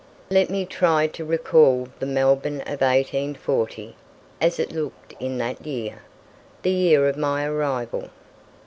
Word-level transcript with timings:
Let 0.31 0.49
me 0.49 0.65
try 0.65 1.05
to 1.05 1.23
recall 1.23 1.87
the 1.99 2.07
Melbourne 2.07 2.61
of 2.61 2.81
1840, 2.81 3.95
as 4.41 4.57
it 4.57 4.71
looked 4.71 5.13
in 5.19 5.37
that 5.37 5.63
year, 5.63 6.01
the 6.63 6.71
year 6.71 7.07
of 7.07 7.17
my 7.17 7.45
arrival. 7.45 8.09